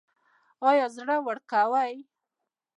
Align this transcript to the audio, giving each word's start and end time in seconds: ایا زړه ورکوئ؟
ایا 0.69 0.85
زړه 0.95 1.17
ورکوئ؟ 1.27 1.93